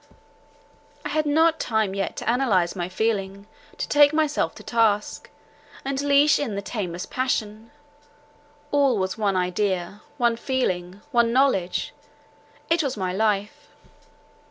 —I 1.05 1.09
had 1.09 1.27
not 1.27 1.59
time 1.59 1.93
yet 1.93 2.15
to 2.15 2.27
analyze 2.27 2.75
my 2.75 2.89
feeling, 2.89 3.45
to 3.77 3.87
take 3.87 4.13
myself 4.15 4.55
to 4.55 4.63
task, 4.63 5.29
and 5.85 6.01
leash 6.01 6.39
in 6.39 6.55
the 6.55 6.61
tameless 6.63 7.05
passion; 7.05 7.69
all 8.71 8.97
was 8.97 9.15
one 9.19 9.35
idea, 9.35 10.01
one 10.17 10.37
feeling, 10.37 11.01
one 11.11 11.31
knowledge 11.31 11.93
—it 12.67 12.81
was 12.81 12.97
my 12.97 13.13
life! 13.13 13.67